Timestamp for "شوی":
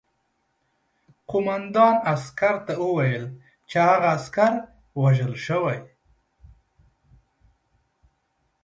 5.45-5.79